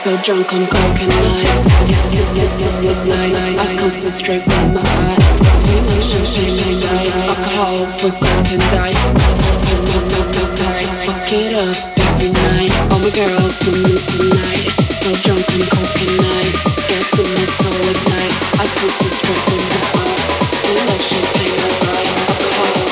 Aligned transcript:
so 0.00 0.16
drunk 0.22 0.48
on 0.54 0.64
coke 0.64 1.00
and 1.04 1.12
ice. 1.12 1.66
Yes, 1.84 2.08
yes, 2.16 2.32
yes, 2.34 2.52
yes, 2.64 2.84
yes, 2.84 3.06
nice. 3.06 3.58
I 3.58 3.76
concentrate 3.76 4.40
with 4.48 4.72
my 4.72 4.80
eyes. 4.80 5.36
We 5.68 5.76
know 5.76 6.00
champagne 6.00 6.56
and 6.56 6.80
night. 6.80 7.12
Alcohol 7.28 7.84
with 8.00 8.16
coke 8.16 8.48
and 8.48 8.64
dice. 8.72 9.04
Open 9.12 9.78
my 9.84 10.00
mouth, 10.08 10.28
no 10.32 10.44
tight. 10.56 10.88
Fuck 11.04 11.28
it 11.36 11.52
up 11.52 11.76
every 12.00 12.32
night. 12.32 12.72
All 12.88 13.00
my 13.04 13.12
girls 13.12 13.60
with 13.60 13.76
me 13.84 13.94
tonight. 14.08 14.72
So 14.88 15.12
drunk 15.20 15.44
on 15.52 15.62
coke 15.68 16.00
and 16.00 16.16
ice. 16.40 16.64
Gas 16.88 17.12
in 17.20 17.28
my 17.36 17.44
soul 17.60 17.84
ignites. 17.92 18.40
I 18.56 18.64
concentrate 18.80 19.44
with 19.52 19.64
my 19.68 19.84
eyes. 20.00 20.32
We 20.64 20.80
know 20.80 20.96
champagne 20.96 21.60
and 21.60 21.76
night. 21.92 22.08
Alcohol 22.24 22.89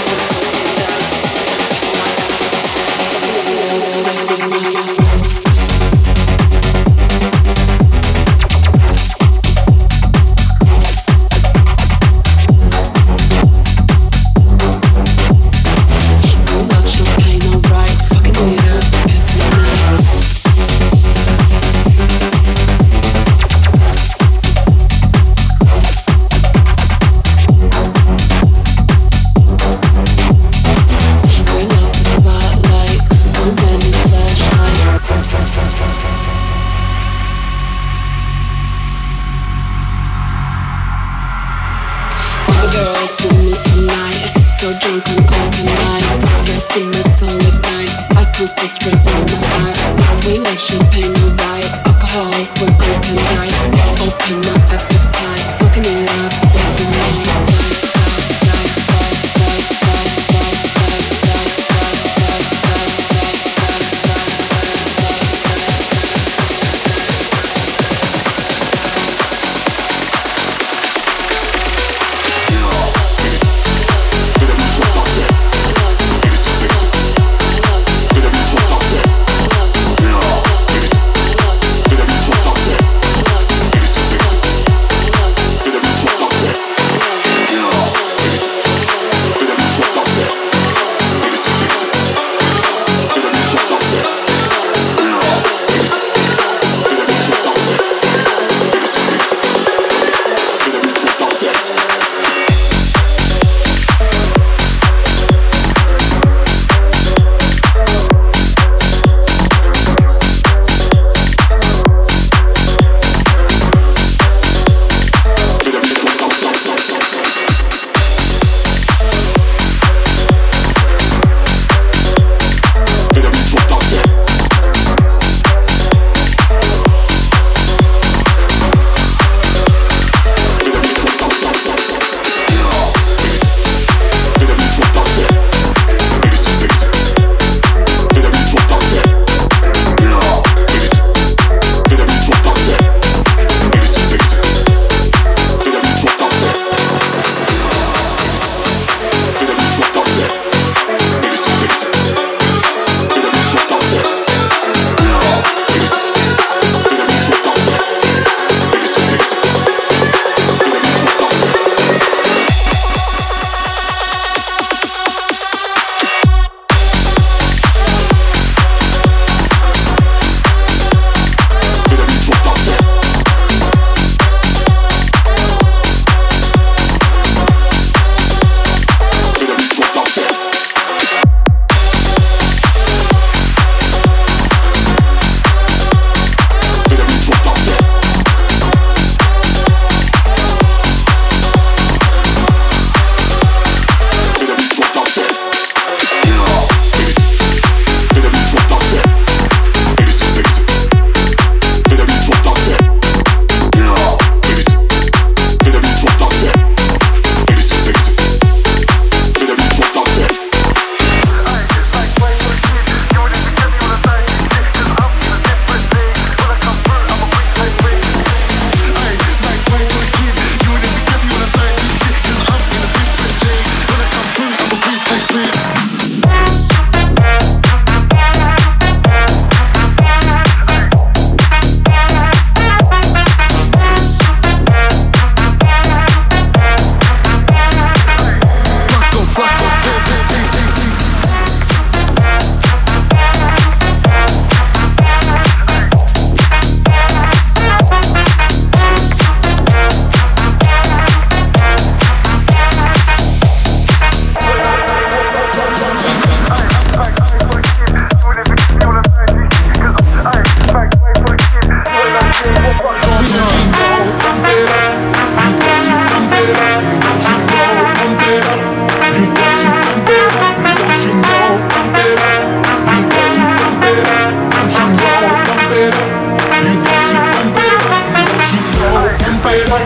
alright. 51.25 51.68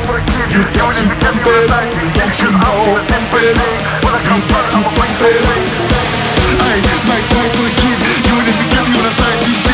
You 0.02 0.62
got 0.74 0.94
to 0.94 1.06
pump 1.22 1.46
it, 1.46 1.70
don't 2.18 2.34
you 2.42 2.50
know? 2.50 2.98
Pump 3.06 3.34
it, 3.38 3.54
you 3.54 4.36
got 4.50 4.66
to 4.72 4.80
pump 4.98 5.22
it. 5.22 5.46
Ay, 6.58 6.82
my 7.06 7.20
time 7.30 7.50
to 7.54 7.64
give, 7.78 8.00
you 8.26 8.36
didn't 8.42 8.70
give 8.70 8.88
me 8.90 8.98
what 8.98 9.14
I. 9.20 9.71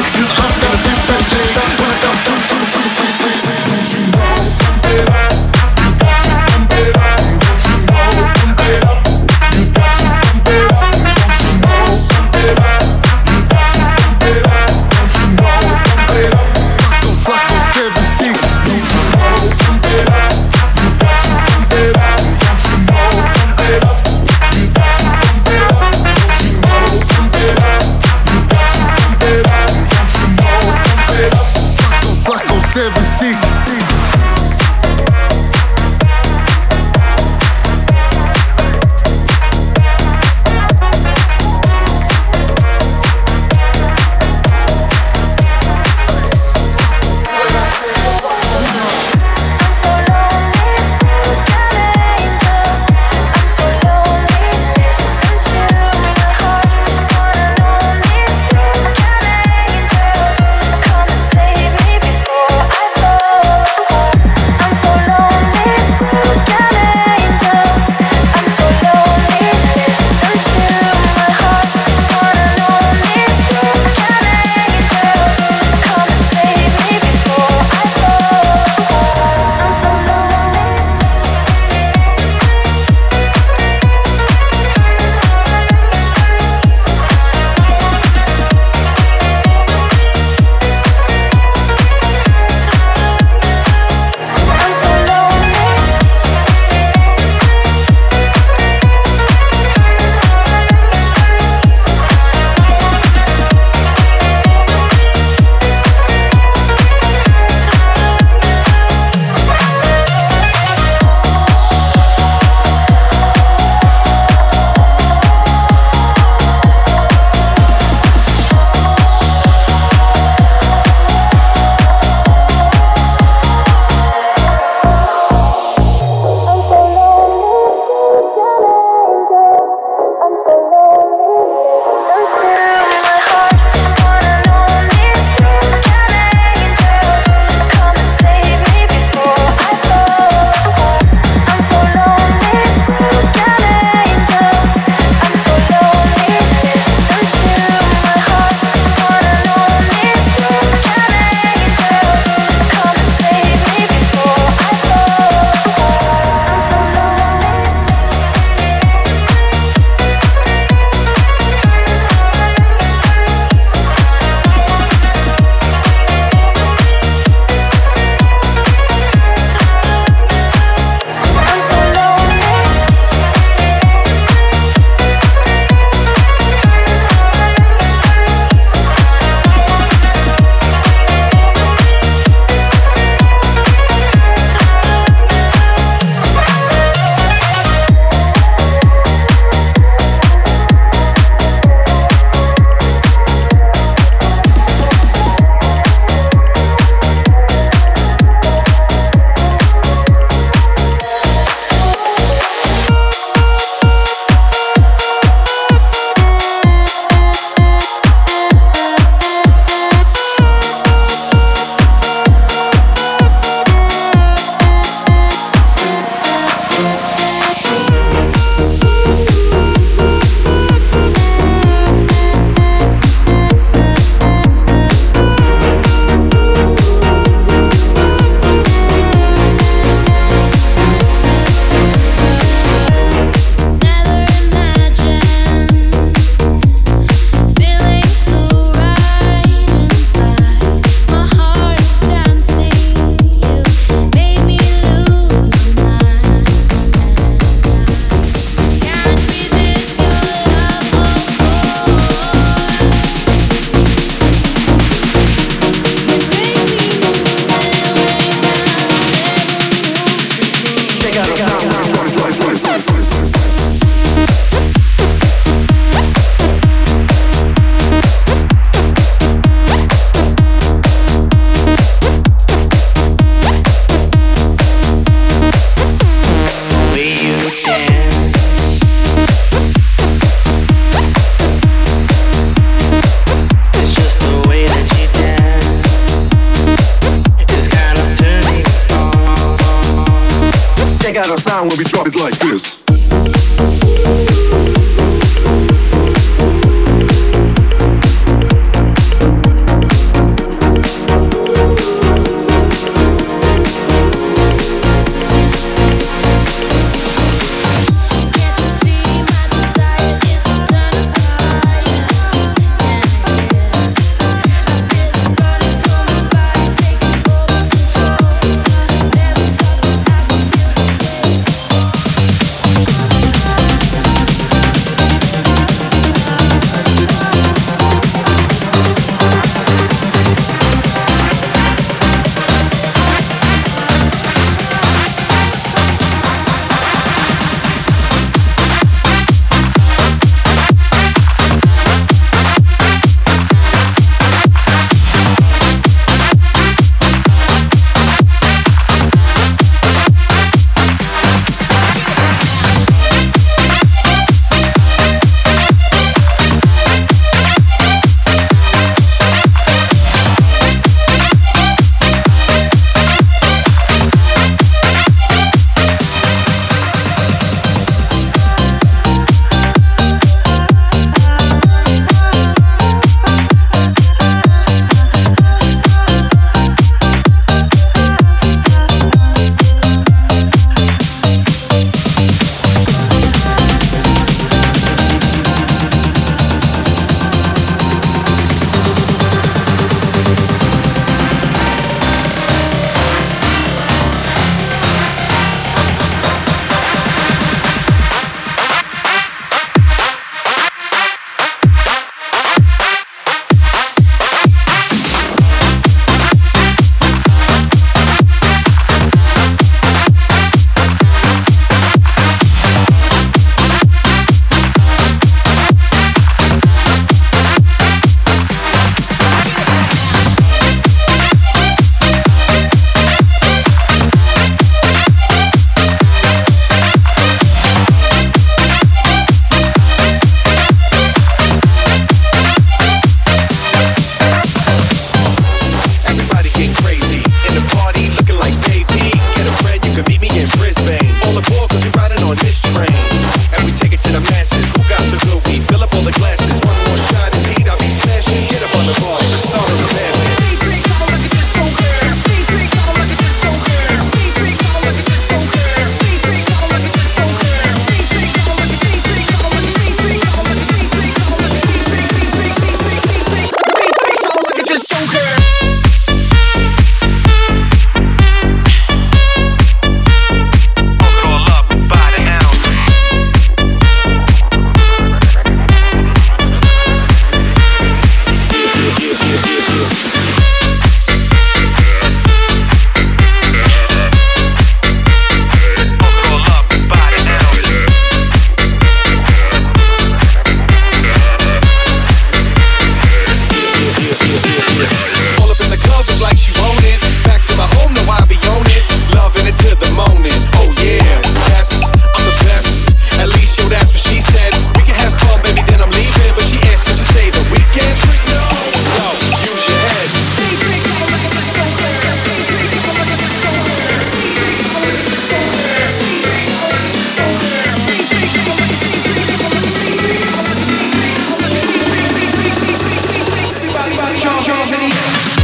Everybody 523.90 524.18
jump, 524.18 524.44
jump 524.44 524.70
in 524.70 524.80
the 524.80 524.94
air. 524.94 525.37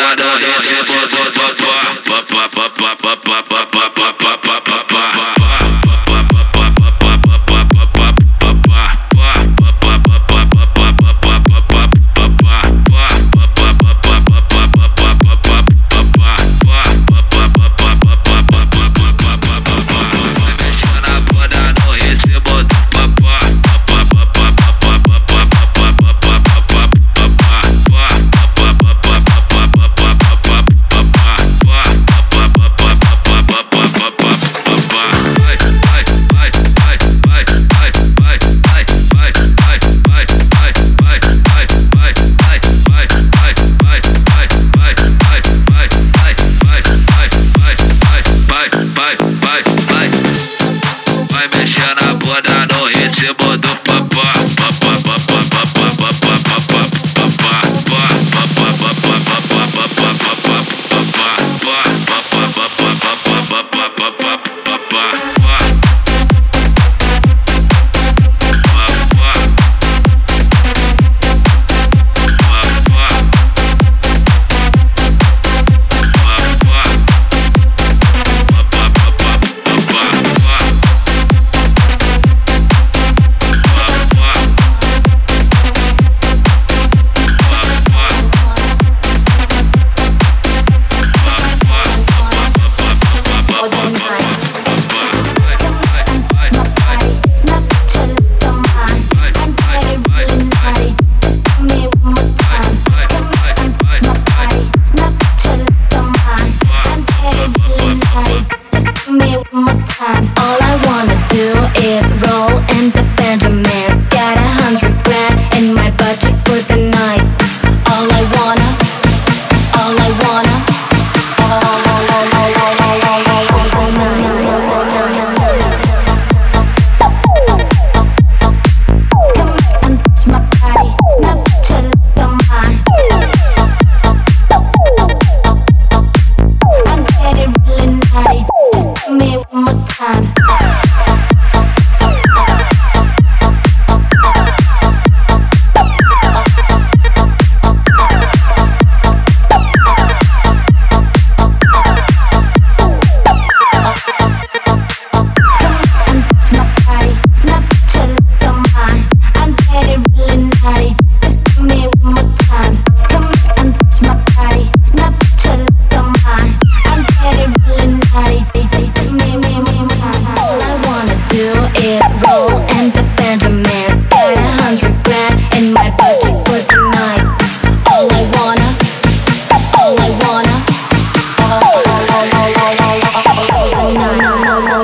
Vai. 0.00 0.05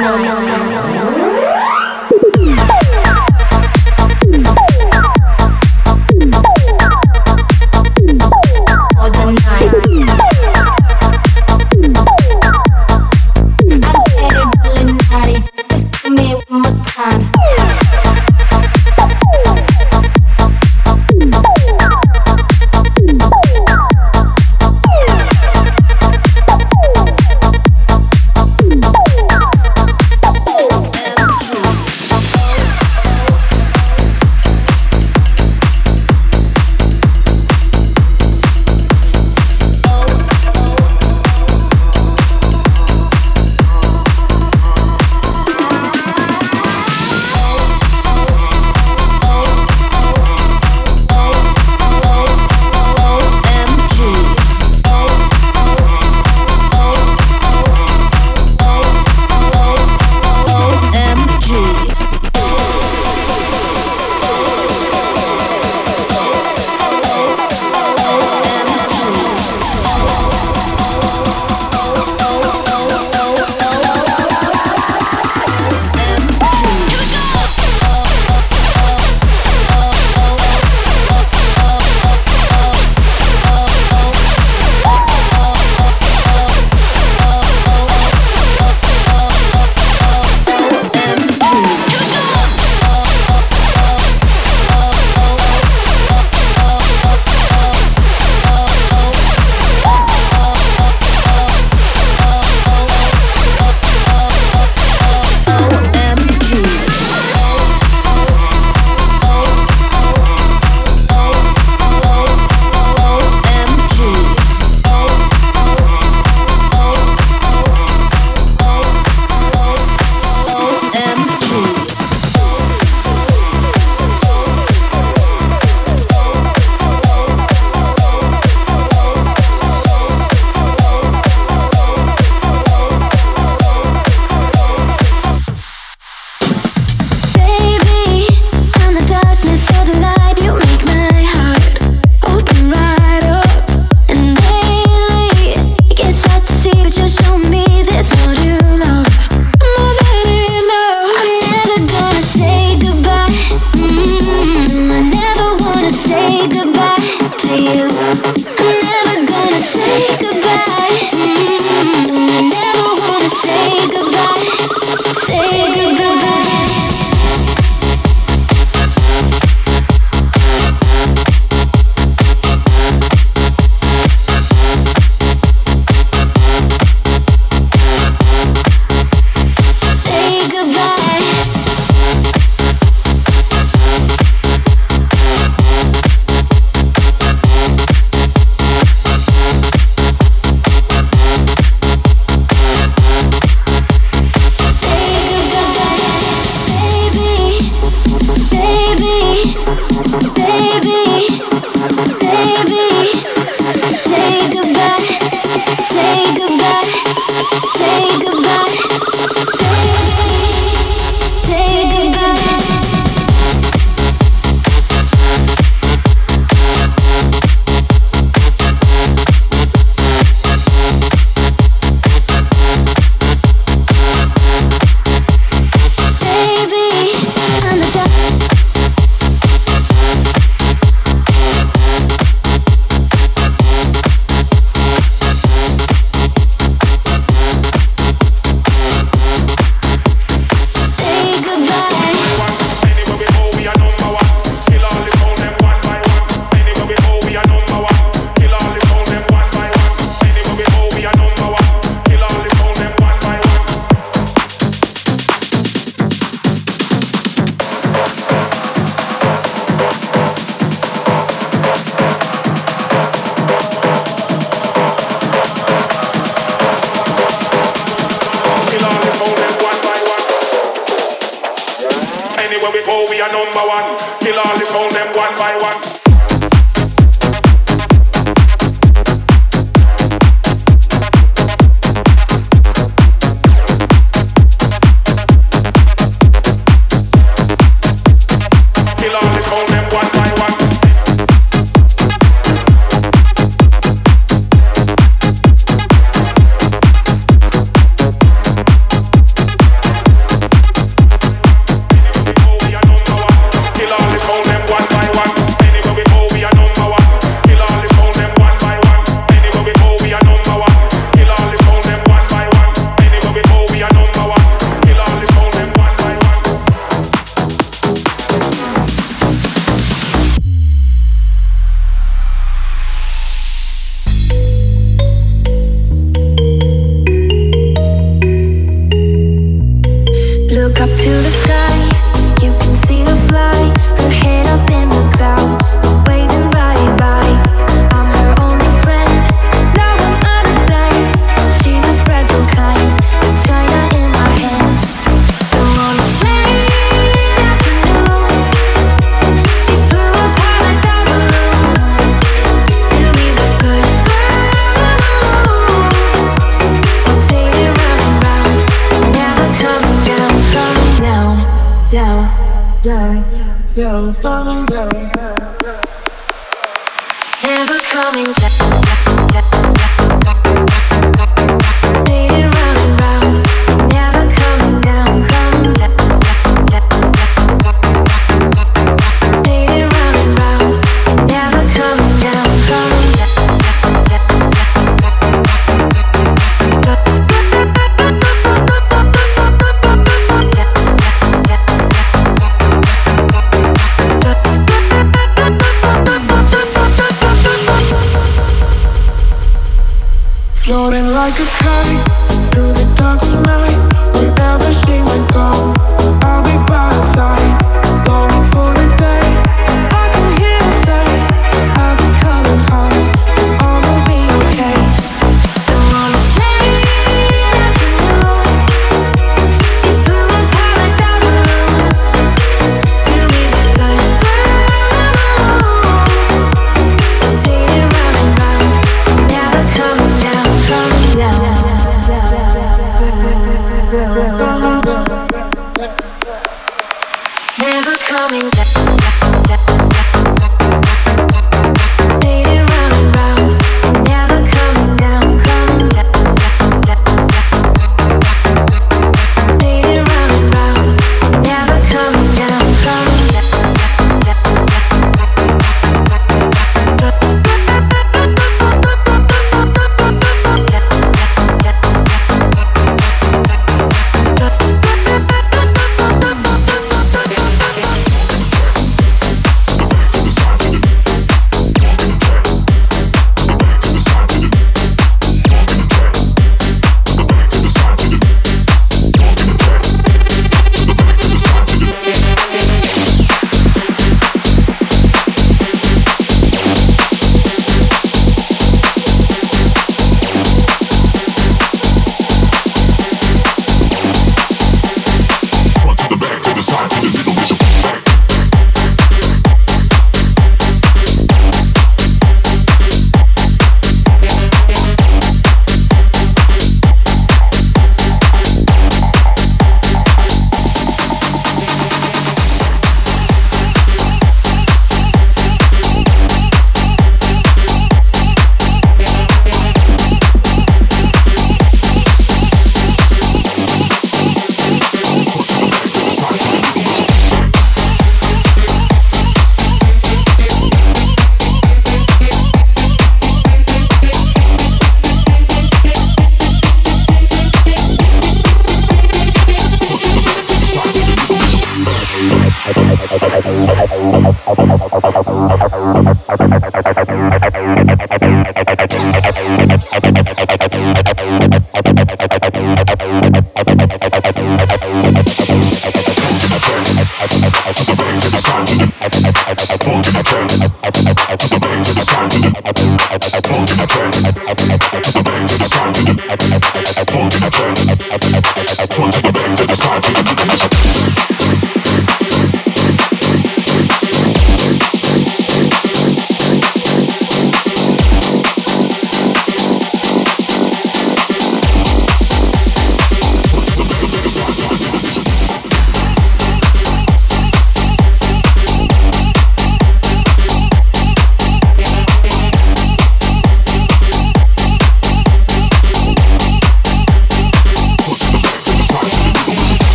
no, 0.00 0.16
no, 0.18 0.40
no. 0.40 0.45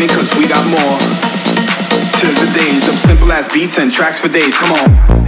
complaining 0.00 0.16
cause 0.16 0.36
we 0.38 0.48
got 0.48 0.64
more. 0.70 0.98
To 2.20 2.26
the 2.26 2.52
days 2.54 2.88
of 2.88 2.98
simple 2.98 3.32
ass 3.32 3.52
beats 3.52 3.78
and 3.78 3.92
tracks 3.92 4.18
for 4.18 4.28
days, 4.28 4.56
come 4.56 4.72
on. 4.72 5.19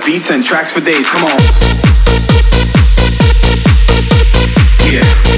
beats 0.00 0.30
and 0.30 0.42
tracks 0.42 0.70
for 0.70 0.80
days. 0.80 1.08
Come 1.10 1.24
on. 1.24 1.38
Yeah. 4.90 5.33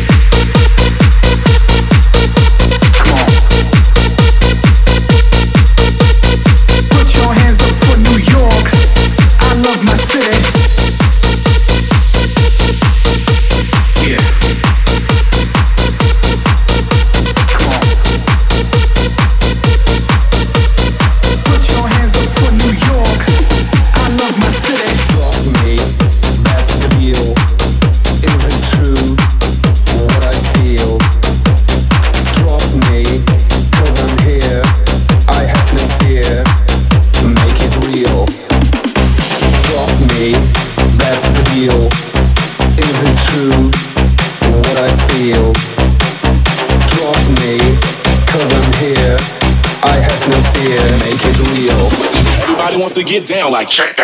Down 53.28 53.50
like 53.50 53.68
check 53.68 53.95